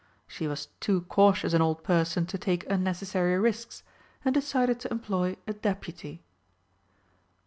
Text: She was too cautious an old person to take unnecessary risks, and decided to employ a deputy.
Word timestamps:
She 0.25 0.47
was 0.47 0.65
too 0.79 1.01
cautious 1.01 1.53
an 1.53 1.61
old 1.61 1.83
person 1.83 2.25
to 2.25 2.37
take 2.39 2.67
unnecessary 2.67 3.37
risks, 3.37 3.83
and 4.25 4.33
decided 4.33 4.79
to 4.79 4.91
employ 4.91 5.37
a 5.45 5.53
deputy. 5.53 6.23